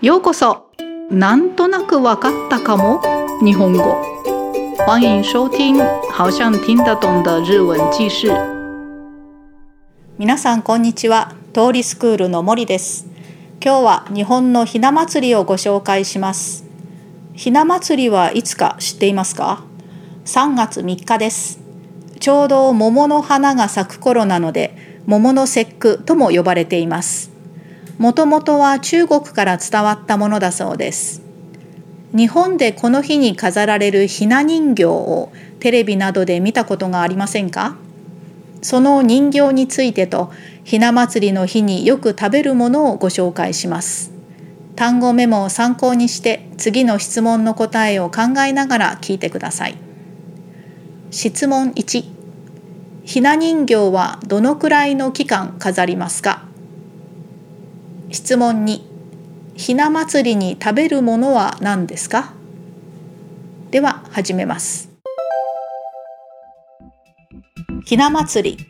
[0.00, 0.70] ようこそ。
[1.10, 3.02] なんとなくわかったかも。
[3.42, 4.00] 日本語。
[4.86, 5.76] 欢迎收听
[6.12, 8.28] 好像听得懂的日文記事
[10.16, 11.34] 皆さんこんにちは。
[11.52, 13.08] 通りスクールの森です。
[13.60, 16.64] 今日は日本のひな祭りをご紹介します。
[17.34, 19.64] ひな祭りはいつか知っていますか
[20.26, 21.58] ？3月3日です。
[22.20, 24.76] ちょうど桃の花が咲く頃なので
[25.06, 27.36] 桃の節句とも呼ばれています。
[27.98, 31.20] もともとは中国から伝わったものだそうです。
[32.14, 35.30] 日本でこの日に飾られるひな人形を
[35.60, 37.76] テレビなどで見たことがありませんか？
[38.62, 40.32] その人形についてと
[40.64, 44.12] ひな祭りの日によく食べるものをご紹介します。
[44.74, 49.76] 単語メモを参考にして次の質問の答えを考えながら聞いてください。
[51.10, 52.04] 質問1
[53.04, 56.47] ひな人形はどのくらいの期間飾りますか？
[58.10, 58.80] 質問2
[59.54, 62.32] ひな祭りに食べるものは何ですか？
[63.70, 64.88] では始めます。
[67.84, 68.66] ひな祭り。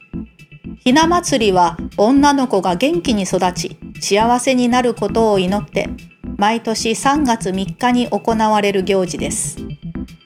[0.80, 5.88] ひな祭りは女の子が元気に育ち幸せになることを祈って
[6.36, 9.58] 毎年3月3日に行われる行事です。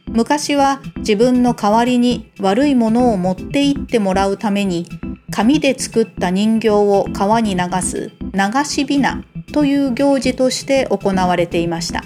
[0.08, 4.86] 昔は自分の代わりに悪いものを持って行ってもらうために
[5.32, 12.04] 紙で作った人形を川に流す流しびなという行事として行われていました。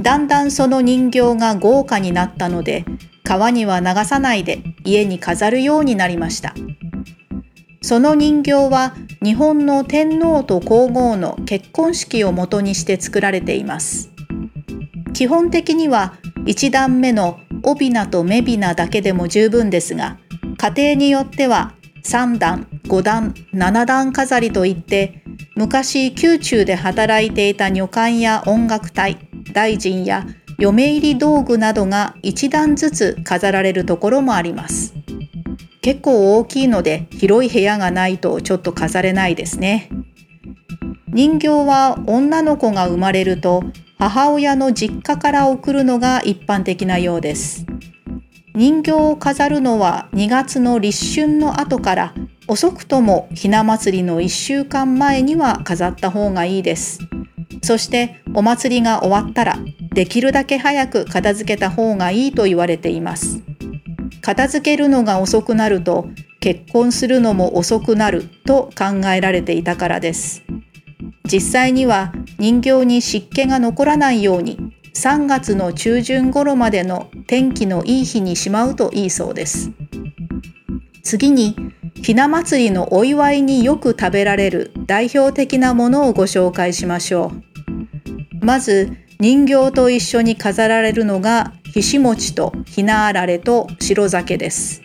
[0.00, 2.84] だんだんその人形が豪華になったので
[3.24, 6.54] 川には流さないで家に飾るようになりました。
[7.82, 14.10] その人形は日本の天皇と皇后の結婚式をもとにして作られています。
[15.14, 20.18] 基本的には1段目の帯名と目びなだけでも十分ですが
[20.56, 25.22] 家庭によっては3段5段7段飾りといって
[25.56, 29.18] 昔宮中で働いていた女官や音楽隊
[29.52, 30.26] 大臣や
[30.58, 34.94] 嫁入り道具などが1段ずつ飾られるところもあります。
[35.82, 39.88] 結構大きいので広い部屋がないとちょっと飾れないですね。
[41.08, 43.64] 人形は女の子が生まれると
[43.98, 47.66] 母親の実家から送るのが一般的なようです。
[48.54, 52.14] 人形を飾るのは2月の立春の後から
[52.48, 56.98] 遅くともひな祭りの1週間前には飾った方がいいです。
[57.62, 59.58] そしてお祭りが終わったら
[59.94, 63.42] できるだけ早く片付けた方がいいと言われています。
[64.20, 66.08] 片付けるのが遅くなると
[66.40, 70.42] 結婚するのも遅くなると考えられていたからです。
[71.30, 74.58] 実際には人形に湿気が残らないように
[74.94, 79.70] 3月の中旬頃までの天気のいい日にしまうといいそうです。
[81.04, 81.54] 次に、
[82.02, 87.30] ひな祭りのお祝いによく食べられる代表的なものをご紹介しましょ
[88.42, 88.44] う。
[88.44, 88.90] まず、
[89.20, 94.82] 人形と一緒に飾られるのが、ひし餅とひなあられと白酒です。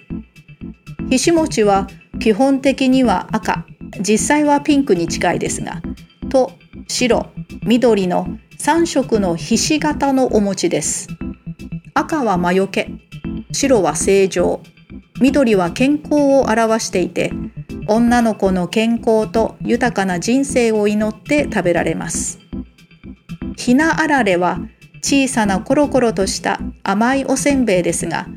[1.09, 1.87] ひし餅は
[2.19, 3.65] 基本的には赤、
[4.07, 5.81] 実際はピンクに近いですが、
[6.29, 6.51] と
[6.87, 7.25] 白、
[7.63, 8.27] 緑の
[8.59, 11.07] 3色のひし形のお餅です。
[11.97, 12.89] 赤は魔除け、
[13.53, 14.59] 白は正常、
[15.21, 17.31] 緑は健康を表していて、
[17.87, 22.39] 女の子の健康と豊かな人生を祈って食べられます。
[23.55, 24.59] ひなあられは
[25.01, 28.27] 小さなコロコロとした甘いおせんべいですが、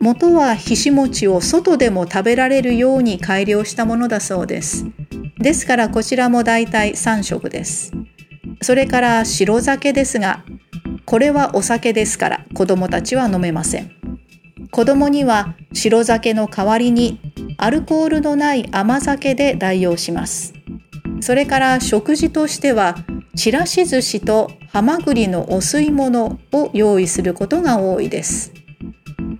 [0.00, 4.84] 元はひし餅を外でも食べられるように改良したものだそうです。
[5.38, 7.90] ですからこちらもだいたい3色です。
[8.60, 10.44] それから白酒ですが、
[11.08, 13.90] これはお酒ですから子供たちは飲めません。
[14.70, 17.18] 子供には白酒の代わりに
[17.56, 20.52] アルコールのない甘酒で代用します。
[21.22, 22.94] それから食事としては
[23.34, 28.52] ちらし寿司とハマグリのお吸い物を用意することが多いです。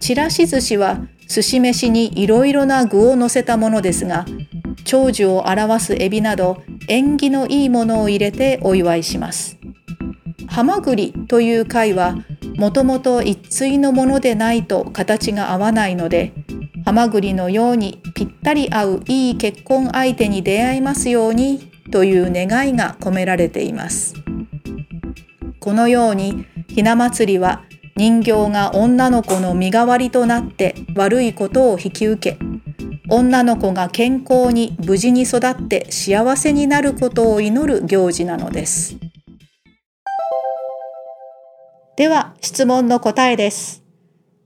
[0.00, 4.24] ちらし寿司は寿司飯にいろいろな具を乗せたものですが
[4.84, 9.57] 長寿を表すエビなど縁起のいいものを入れてお祝いします。
[10.48, 12.16] ハマグリという貝は
[12.56, 16.32] もともと一対のものでないと形が合わないので
[16.84, 24.14] ハマグリのようにぴったり合ういい結婚相手に出会いますようにという願いが込められています。
[25.60, 27.62] このようにひな祭りは
[27.96, 32.38] 人形が女の子の身代わりとなって悪いことを引き受け
[33.10, 39.07] 女の子が健康に無事に育って幸せになることを祈る行事なのです。
[41.98, 43.82] では質問の答えです。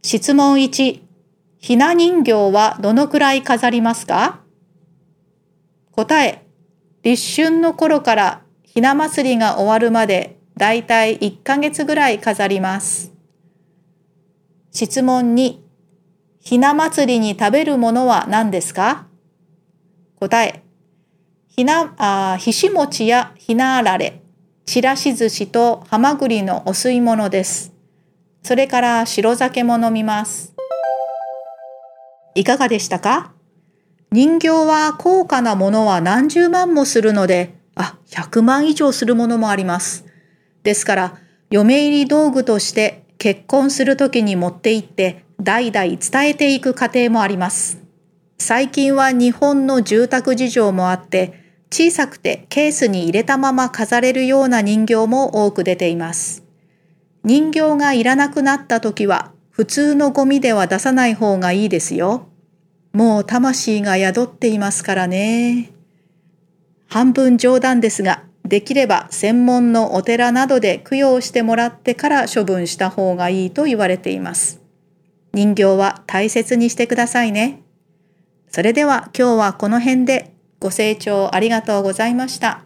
[0.03, 1.03] 質問1、
[1.59, 4.41] ひな人形はどのくらい飾りますか？
[5.91, 6.47] 答え、
[7.03, 13.13] 立春の頃からひな祭りが終わるまでだいたい1ヶ月ぐらい飾ります。
[14.71, 15.59] 質問2、
[16.41, 19.09] ひな祭りに食べるものは何ですか？
[20.19, 20.63] 答え、
[21.49, 24.22] ひな、あひし餅やひなあられ、
[24.65, 27.73] ちらし寿司とはまぐりのお吸い物です。
[28.43, 30.55] それから白酒も飲みます。
[32.35, 33.33] いかがでしたか？
[34.11, 40.05] 人形は高価なものは何十万もするので、あ、100万以上するものもあります。
[40.63, 41.19] ですから、
[41.51, 47.79] 嫁入り道具として結婚するときに持って行って代々伝えていく過程もあります。
[48.39, 51.42] 最近は日本の住宅事情もあって、
[51.73, 56.45] 小さくてケースに入れたまま飾れるような人形も多く出ています。
[57.25, 62.29] 人形がいらなくなった時は普通のゴミでは出さない方がいいですよ。
[62.93, 65.71] もう魂が宿っていますからね。
[66.89, 74.61] 半分冗談ですが、できれば専門のお寺などで供養してもらってから処分した方がいいと言われています。
[75.33, 77.63] 人形は大切にしてくださいね。
[78.51, 80.32] それでは今日はこの辺で
[80.63, 82.61] ご清聴ありがとうございました。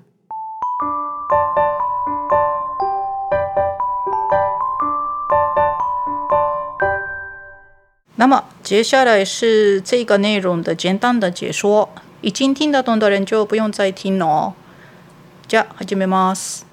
[8.18, 11.88] 那么接下来是这个内容的简单的解说，
[12.20, 14.52] 已经听得懂的人就不用再听了哦。
[15.48, 16.66] じゃあ始めます。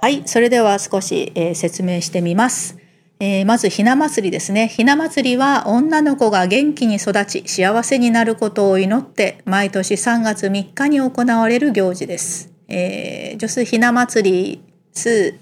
[0.00, 2.79] はい、それでは少し、えー、説明してみます。
[3.22, 4.66] えー、まずひな祭りですね。
[4.66, 12.50] ひな祭りは女の子が元気に育ち幸せになることを祈って毎年3月3日に行われる行事です。
[12.68, 14.62] えー、就是ひな祭り
[14.94, 15.34] 是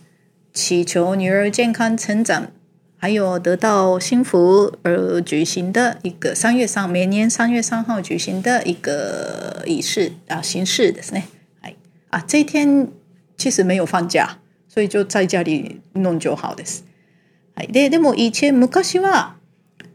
[0.53, 2.49] 祈求女儿健康成长
[2.97, 11.29] 还有得到幸福而举行的一个三月三每年三月三号举行的一个仪式啊形式ですね。
[11.63, 11.77] はい
[12.11, 12.89] あ这一天
[13.37, 16.83] 其实没有放假，所以就在家里弄就好です。
[17.59, 19.35] はい、ででも以前昔は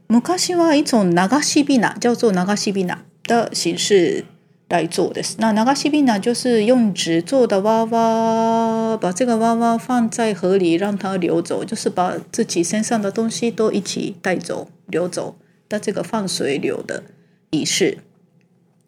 [0.10, 1.12] 昔はいつ流
[1.42, 4.26] しびな叫做流しびな的形式
[4.68, 5.24] 来做的。
[5.38, 15.38] 那流しびな就是用纸做的娃娃，把这个娃娃放在河里让它流走，就是把自己身上的东西都一起带走流走
[15.70, 17.04] 的这个放水流的
[17.52, 18.00] 仪式。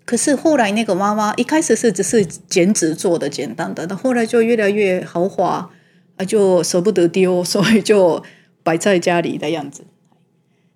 [0.04, 5.72] 可是后来那个娃娃一开始是只是剪纸做的简单的，那后来就越来越豪华，
[6.18, 8.22] 啊，就舍不得丢，所以就
[8.66, 9.86] 摆在家里的样子。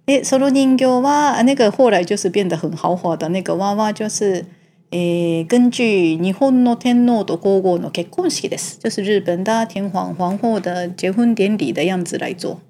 [0.05, 4.45] 诶，その人形は那个后来就是变得很豪华的那个娃娃，就是。
[4.91, 8.79] えー、根据日本の天皇と皇后の結婚式です。
[8.79, 12.61] 就是日本的天皇皇后的结婚典礼的样子来做，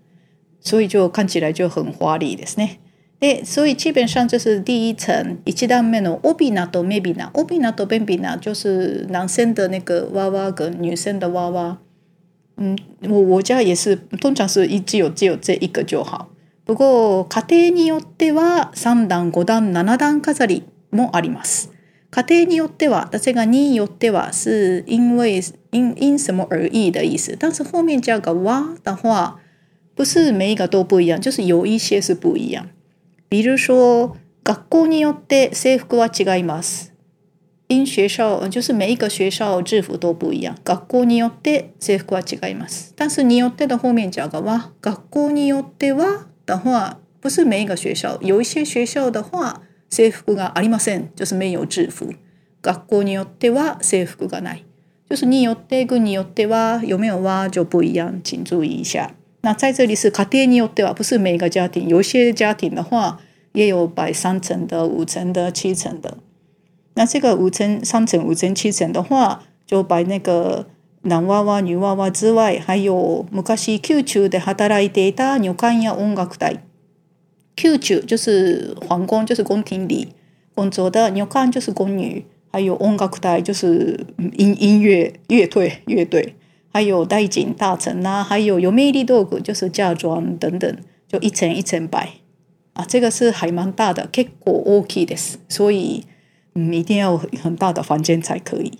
[0.59, 2.79] 所以就看起来就很华丽ですね。
[3.21, 11.77] で、所以基本上就是第一层一段目のオビナとメビナ，オビナとベビナ就是男生的那个娃娃跟女生的娃娃。
[12.61, 12.77] 嗯，
[13.09, 16.29] 我我家也是，通常是一只有只有这一个就好。
[16.65, 21.71] 不過家庭によっては三段、五段、七段飾りもあります。
[22.11, 25.41] 家庭によっては，但这个によっては是因为
[25.71, 27.37] 因因什么而异的意思。
[27.39, 29.39] 但是后面加个哇的话，
[29.95, 32.67] 不是每一个都不一样，就是有一些是不一样。
[33.29, 36.91] 比如说，学校によって制服は違います。
[37.68, 40.56] 因学校就是每一个学校制服都不一样。
[40.64, 42.92] 学校によって制服は違います。
[42.96, 49.62] 但是によって的后面加个哇，学校によっては的话，不是每一个学校，有一些学校的话。
[49.90, 51.10] 制服がありません。
[51.14, 52.12] 就是没有制服。
[52.62, 54.64] 学校によっては制服がない。
[55.08, 59.12] 就是によって軍によっては有没有は就不一样，请注意一下。
[59.42, 63.20] 那在这里是家庭によっては，不是每个家庭，有些家庭的话
[63.52, 66.18] 也有摆三层的、五层的、七层的。
[66.98, 70.66] 那这个五层、三层、五层、七层的话，就摆那个
[71.02, 76.60] 男娃娃、女娃娃之外，还有昔宮中で働いていた女官や音楽隊。
[77.56, 80.08] Q 九就是皇宫，就是宫廷里
[80.54, 86.34] 工作的；女看就是宫女，还有音楽台就是音音乐乐队乐队，
[86.72, 90.76] 还有大景大臣呐，还有有魅力道具就是嫁妆等等，
[91.06, 92.14] 就一层一层摆
[92.72, 92.84] 啊。
[92.84, 96.04] 这个是还蛮大的，結構大きいです，所以
[96.59, 98.79] 嗯一定要很大的房间才可以。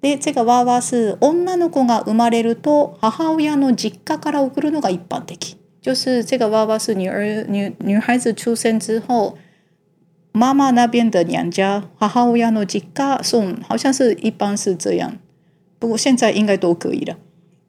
[0.00, 5.56] で、这个娃娃是女の子が生まれると母親の実家から送るのが一般的。
[5.82, 9.36] 就是这个娃娃是女儿女女孩子出生之后，
[10.32, 15.18] 妈妈那边的娘家母親の実家送，好像是一般是这样。
[15.80, 17.16] 不过现在应该都可以了。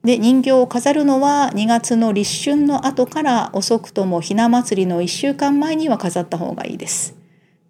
[0.04, 7.19] で、人形を飾るのは2月の立春の後から遅くともひな祭りの1週間前には飾った方がいいです。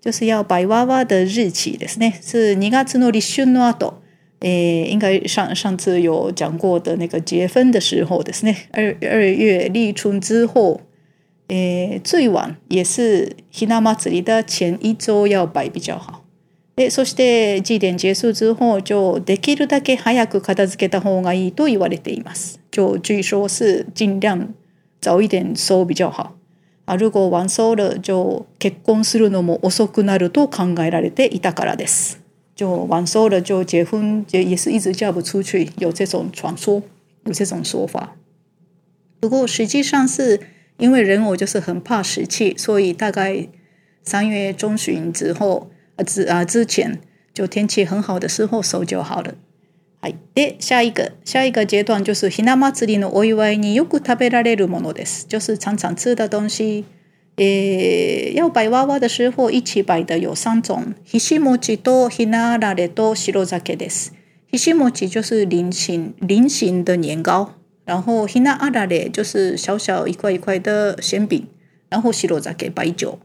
[0.01, 2.13] 就是要摆娃娃的日期ですね。
[2.21, 4.01] 是2月の立春の後。
[4.41, 8.55] 诶，应该上上次有讲过的那个结婚的时候ですね。
[8.71, 10.79] 二二月立春之后，
[11.49, 16.23] 诶，最晚也是ひな祭り的前一周要摆比较好。
[16.77, 22.61] で、そして祭典結束之後、就できるだけ早く片付けた方がいいと言われています。
[22.71, 24.53] 就据说是尽量
[25.01, 26.38] 早一点收比较好。
[26.89, 32.17] あ如果晚收了、就結婚するのも遅くなると考えられていたからです。
[32.55, 36.81] 就晚收了就结婚也也是一直嫁不出去，有这种传说，
[37.25, 38.15] 有这种说法。
[39.19, 40.39] 不过实际上是
[40.79, 43.47] 因为人偶就是很怕湿气，所以大概
[44.03, 46.99] 三月中旬之后，啊之啊之前
[47.31, 49.35] 就天气很好的时候收就好了。
[50.01, 50.17] はい。
[50.33, 56.85] で、下一个下一个阶段就是ひな祭りのお祝いによく食べられるものです，就是常常吃的东西。
[57.35, 64.13] 诶，要摆娃娃的时候，一摆的有三种：ひし餅とひなあられと白酒です。
[64.47, 67.49] ひし餅就是菱形菱形的年糕，
[67.85, 71.45] 然后ひなあられ就是小小一块一块的馅饼，
[71.89, 73.19] 然后白酒白酒。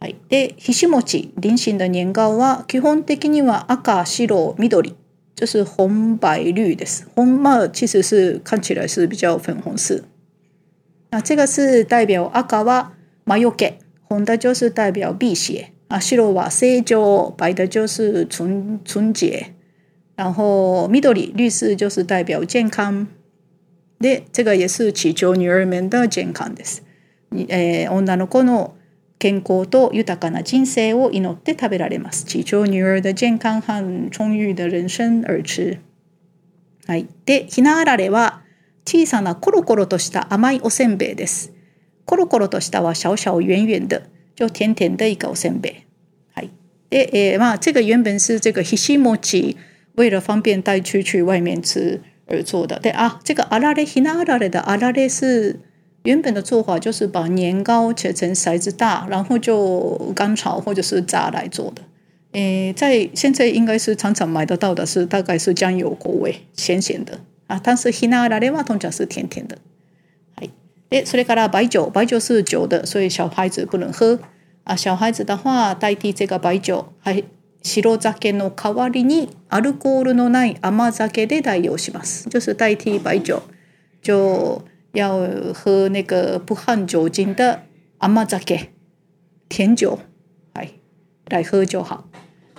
[0.00, 0.16] はい。
[0.28, 4.94] で、ひし餅菱形的年糕は基本的には赤、白、緑，
[5.34, 7.04] 就是红白绿です。
[7.14, 10.02] 红嘛其实是看起来是比较粉红色。
[11.10, 12.88] 那这个是代表赤は
[13.24, 19.54] 魔よけ，红的就是代表辟邪啊，白は正常，白的就是纯纯洁，
[20.16, 23.06] 然后緑绿色就是代表健康。
[24.00, 26.82] で、这个也是祈求女儿们的健康です。
[27.32, 28.74] えー、女の子の
[29.24, 32.26] 健康と豊かな人生を祈って食べられます。
[32.26, 35.78] 祈求女儿的健康和充裕的人生而吃。
[36.86, 37.06] はい。
[37.24, 38.42] で、ひなあられは
[38.84, 41.54] 小さなコロコロとした甘いおせんべいです。
[42.04, 44.02] コロコロとしたは小小圆圆的，
[44.36, 45.74] 就甜甜的一个おせんべい。
[46.34, 46.50] はい。
[46.90, 49.56] で、えー、まあ这个原本是这个ひし餅，
[49.94, 52.78] 为了方便带出去外面吃而做的。
[52.80, 55.60] 对啊，这个あられひなあられ的あられ是
[56.03, 61.83] 原本的做法，就是把年糕切成骰子大，然后就干炒或者是炸来做的。
[62.31, 67.59] 诶，在现在应该是常常买得到的是大概是酱油口味，咸咸的啊。
[67.63, 69.57] 但是ひなあられは通常是甜甜的。
[70.91, 74.19] 诶，それから白酒，白酒是酒的，所以小孩子不能喝
[74.63, 74.75] 啊。
[74.75, 77.25] 小孩子的话，代替这个白酒，はい
[77.61, 82.27] 白酒の代わりにアルコールのない甘酒で代用します。
[82.29, 83.43] 就是代替白酒，
[84.01, 84.61] 就
[84.94, 85.18] 要
[85.52, 87.62] 喝那个不含酒精的
[87.98, 88.38] 甘酒，
[89.48, 89.98] 甜酒，
[90.54, 90.80] はい
[91.28, 92.04] 来喝就好。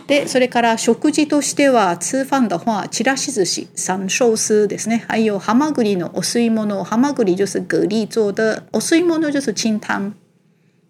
[0.08, 5.04] で、それから食事としては、通販的话、ちらし寿司、三寿司ですね。
[5.08, 6.84] 还有ハマグリのお吸い物。
[6.84, 10.12] ハマグリ就是蛤蜊做的，お吸い物就是清湯。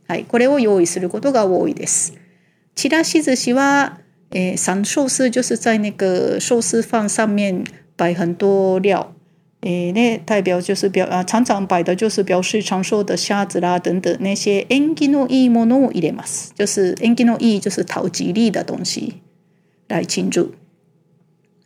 [0.10, 2.14] はい、これを用意することが多いです。
[2.76, 7.64] ちらし寿司は、えー、三寿司就是在那个寿司饭上面
[7.96, 9.15] 摆很多料。
[9.66, 19.16] 诶，那代表就是表啊，常常摆的就是表示长寿的虾子啦等等那些 engino i mono i l e m a s 就是 engino i 就是讨吉利的东西
[19.88, 20.52] 来庆祝。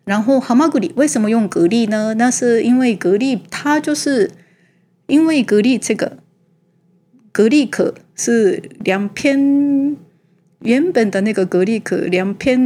[0.06, 2.14] 然后蛤蟆蛤蜊为什么用蛤蜊呢？
[2.14, 4.32] 那是因为蛤蜊它就是
[5.08, 6.20] 因为蛤蜊这个
[7.34, 9.98] 蛤蜊壳是两片
[10.62, 12.58] 原本的那个蛤蜊壳两片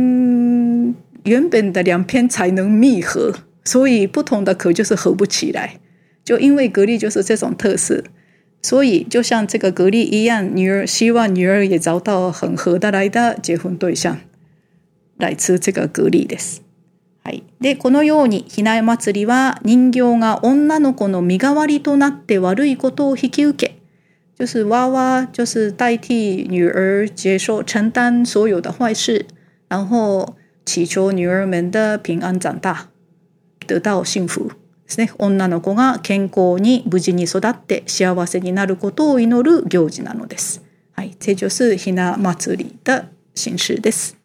[1.24, 3.34] 原本的两片才能密合。
[3.65, 5.81] 所以不同的壳就是合不起来，
[6.25, 8.03] 就因为格力就是这种特色，
[8.63, 14.19] 所以就像这个格力一样，女儿希望女儿也找到很合得来的结婚对象
[15.19, 16.63] 来吃这个格力です。
[17.25, 17.43] はい。
[17.61, 23.75] で、このように、ひな祭りは人形が女の子の身代わりとなって悪いことを引き受け、
[24.39, 29.27] 就是娃娃就是代替女儿接受承担所有的坏事，
[29.69, 32.89] 然后祈求女儿们的平安长大。
[33.64, 34.56] 得到幸福で
[34.88, 35.12] すね。
[35.18, 40.62] 女の子が健康に無事に育って幸せになることを祈る行事なのです。
[40.94, 44.18] はい、这就是ひな祭り的形式です。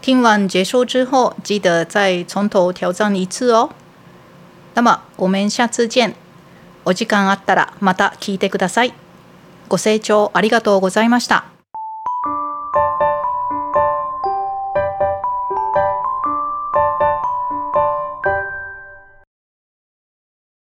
[0.00, 3.70] 听完结束之后，记得再从头挑战一次哦。
[4.74, 6.14] 那么我们下次见。
[6.84, 8.92] お時間あったらまた聞いてください。
[9.68, 11.51] ご清聴ありがとうございました。